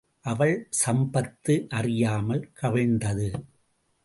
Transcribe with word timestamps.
அவள் 0.21 0.69
சம்பத்து 0.85 1.67
அறியாமல் 1.69 2.51
கவிழ்ந்தது. 2.53 3.29